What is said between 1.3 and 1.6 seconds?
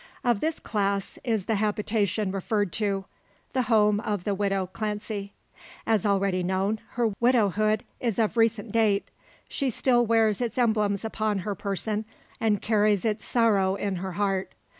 the